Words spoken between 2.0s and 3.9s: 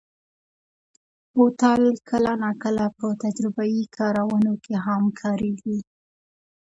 کله ناکله په تجربهيي